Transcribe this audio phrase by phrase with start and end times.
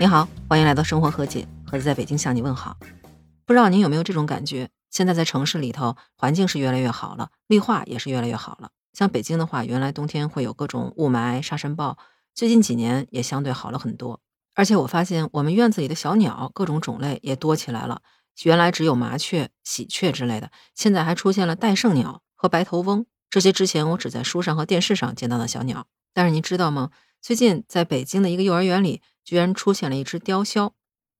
[0.00, 2.76] 你好，欢迎来到生活和解，盒子在北京向你问好。
[3.44, 4.70] 不知道您有没有这种感觉？
[4.92, 8.70] 现在在城市里头，环境是越来越好了，绿化也是越来越好了。
[8.92, 11.98] 像北京的话，原来冬天会有各种雾霾、沙尘暴，
[12.32, 14.20] 最近几年也相对好了很多。
[14.54, 18.00] 而且我发现我们院子里的小鸟各种种类也多起来了，
[18.44, 25.86] 原来只有麻雀、喜鹊之类的，现在还出现了戴胜鸟和白头翁，这些之前我只在书上和电视上见到的小鸟。
[26.14, 26.90] 但是您知道吗？
[27.20, 29.02] 最近在北京的一个幼儿园里。
[29.24, 30.72] 居然出现了一只雕鸮，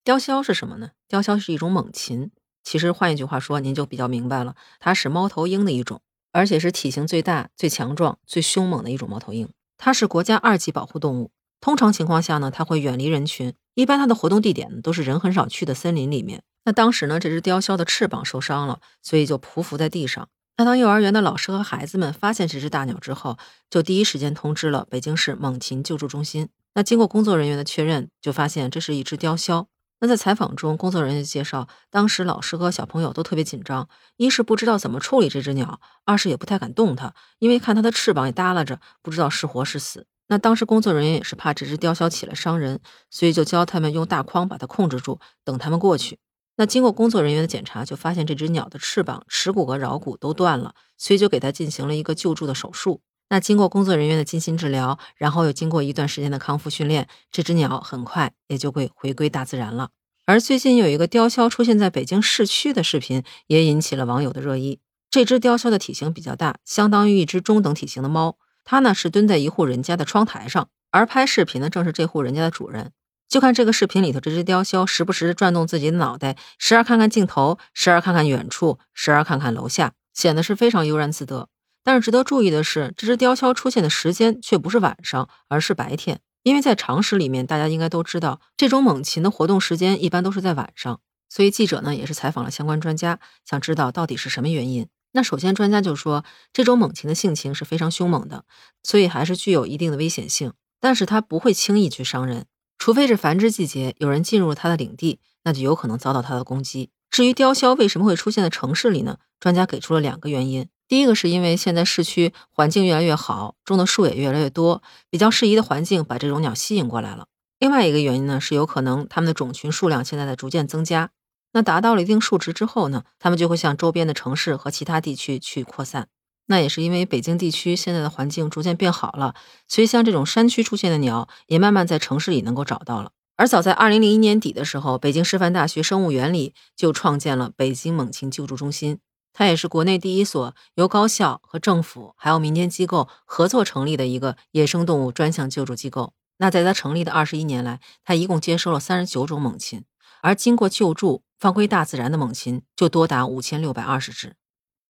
[0.03, 0.93] 雕鸮是什么呢？
[1.07, 2.31] 雕鸮是一种猛禽，
[2.65, 6.01] 其实换一句话说，您就比较明白了，它是猫头鹰的一种，
[6.33, 9.51] 而且是体型最大、最强壮、最凶猛的一种猫头鹰。
[9.77, 11.31] 它是国家二级保护动物，
[11.61, 16.43] 通常情况下呢，它会远离人群，一般它的活动地点都是人很少去的森林里面。
[16.65, 20.31] 那当时呢，这只雕鸮的翅膀受伤了，所以就匍匐在地上。
[20.61, 23.39] 那当幼儿园的老师和孩子们发现这只大鸟之后，
[23.71, 26.49] 就第一时间通知了北京市猛禽救助中心。
[26.75, 29.67] 那经过工作人员的确认，就发现这是一只雕鸮。
[30.01, 40.07] 那在采访中，工作人员介绍，当时老师和小朋友都特别紧张，一是不知道怎么处理这只鸟，二是也不太敢动它，因为看它的翅膀也耷拉着，不知道是活是死。
[40.27, 46.19] 那当时工作人员也是怕这只雕鸮起来伤人，所以就教他们用大筐把它控制住，等他们过去。
[46.59, 53.01] 那经过工作人员的检查，就发现这只鸟的翅膀、耻骨和桡骨都断了，所以就给它进行了一个救助的手术。
[53.29, 59.91] 那经过工作人员的精心治疗，然后又经过一段时间的康复训练，这只鸟很快也就会回归大自然了。
[60.27, 64.81] 而最近有一个雕鸮出现在北京市区的视频，也引起了网友的热议。
[65.09, 68.37] 这只雕鸮的体型比较大，相当于一只中等体型的猫。
[68.65, 72.91] 它呢是蹲在一户人家的窗台上，而拍视频的正是这户人家的主人。
[73.29, 81.49] 就看这个视频里头，这只雕鸮时不时的转动自己的脑袋，时而看看镜头，时而看看远处，时而看看楼下，显得是非常悠然自得。
[81.85, 86.21] 但是值得注意的是，这只雕鸮出现的时间却不是晚上，而是白天。
[86.43, 91.01] 因为在常识里面，大家应该都知道，这种猛禽的活动时间一般都是在晚上。
[91.29, 94.89] 所以记者呢也是采访了相关专家，想知道到底是什么原因。
[95.13, 98.45] 那首先专家就说，这种猛禽的性情是非常凶猛的，
[98.83, 102.47] 所以还是具有一定的危险性，但是它不会轻易去伤人。
[102.79, 106.91] 除非是繁殖季节，有人进入了它的领地，那就有可能遭到它的攻击。
[107.11, 109.19] 至于雕鸮为什么会出现在城市里呢？
[109.41, 110.69] 专家给出了两个原因。
[110.87, 117.27] 第一个是因为现在市区环境越来越好，种的树也越来越多，比较适宜的环境把这种鸟吸引过来了。
[117.59, 121.11] 另外一个原因呢，是有可能它们的种群数量现在在逐渐增加，
[121.53, 126.09] 那达到了一定数值之后呢，它们就会向周边的城市和其他地区去扩散。
[126.51, 129.35] 那也是因为北京地区现在的环境逐渐变好了，
[129.69, 133.13] 所以像这种山区出现的鸟也慢慢在城市里能够找到了。
[133.37, 138.99] 而早在二零零一年底的时候，北京师范大学生物园里就创建了北京猛禽救助中心，
[139.33, 146.15] 它也是国内第一所由高校和政府还有民间机构合作成立的一个野生动物专项救助机构。
[146.39, 149.85] 那在它成立的二十一年来，它一共接收了三十九种猛禽，
[150.23, 154.35] 而经过救助放归大自然的猛禽就多达五千六百二十只。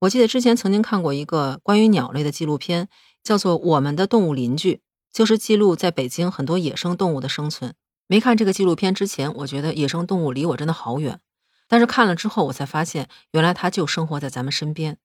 [0.01, 2.89] 我记得之前曾经看过一个关于鸟类的纪录片，
[3.25, 4.75] 叫做《我们的动物邻居》，
[5.13, 7.75] 就是记录在北京很多野生动物的生存。
[8.07, 11.21] 没看这个纪录片之前，我觉得野生动物离我真的好远，
[11.67, 14.99] 但是看了之后，我才发现原来它就生活在咱们身边。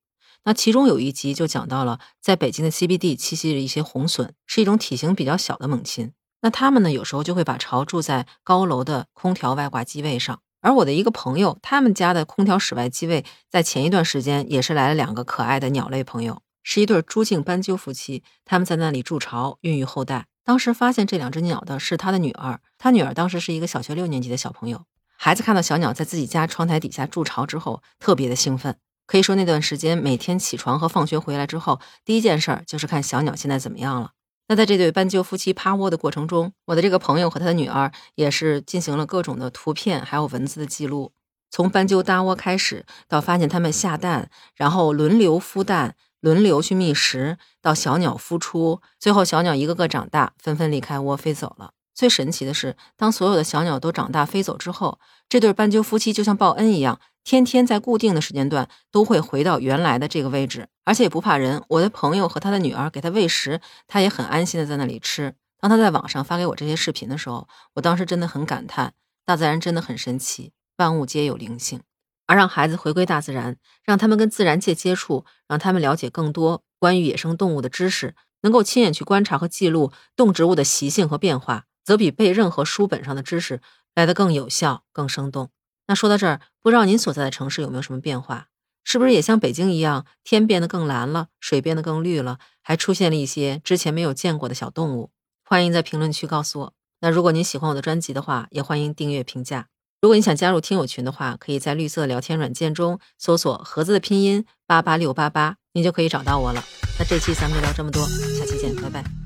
[0.45, 6.13] 那其中有一集就讲到了在北京的 CBD 栖息着一些红隼，是一种体型比较小的猛禽。
[6.41, 10.41] 那它们呢，有时候就会把巢住在高楼的空调外挂机位上。
[10.63, 20.27] 而我的一个朋友，他们家的空调室外机位，在前一段时间也是来了两个可爱的鸟类朋友，是一对朱颈斑鸠夫妻，他们在那里筑巢，孕育后代。
[20.45, 24.85] 当时发现这两只鸟的是他的女儿，他女儿当时是一个小学六年级的小朋友。
[25.17, 34.11] 孩子看到小鸟在自己家窗台底下筑巢之后，特别的兴奋，可以说那段时间每天起床和放学回来之后，第一件事儿就是看小鸟现在怎么样了。
[34.53, 41.11] 那在这对斑鸠夫妻趴窝的过程中，我的这个朋友和他的女儿也是进行了各种的图片还有文字的记录，
[41.49, 51.71] 从斑鸠搭窝开始，到发现它们下蛋，然后轮流孵蛋，轮流去觅食，到小鸟孵出，最后小鸟一个个长大，纷纷离开窝飞走了。
[51.95, 56.99] 最神奇的是，当所有的小鸟都长大飞走之后，这对斑鸠夫妻就像报恩一样。
[57.23, 61.63] 天天在固定的时间段都会回到原来的这个位置，而且也不怕人。
[61.69, 65.35] 我的朋友和他的女儿给他喂食，他也很安心的在那里吃。
[65.59, 68.93] 当他在网上发给我这些视频的时候，我当时真的很感叹，
[69.25, 71.81] 大自然真的很神奇，万物皆有灵性。
[72.25, 83.61] 而让孩子回归大自然，让他们跟自然界接触，让他们了解更多关于野生动物的知识，能够亲眼去观察和记录动植物的习性和变化，则比背任何书本上的知识
[83.95, 85.49] 来得更有效、更生动。
[85.93, 88.47] 那说到这儿，不知道您所在的城市有没有什么变化？
[88.83, 95.11] 是不是也像北京一样，天变得更蓝了，水变得更绿了，还出现了一些之前没有见过的小动物？
[95.45, 96.73] 欢迎在评论区告诉我。
[97.01, 99.67] 那如果您喜欢我的专辑的话，也欢迎订阅评价。
[100.01, 106.63] 如果你想加入听友群的话，可以在绿色聊天软件中搜索“盒子”的拼音八八六八八，你就可以找到我了。
[106.97, 109.22] 那这期咱们就聊这么多，下期见，拜拜。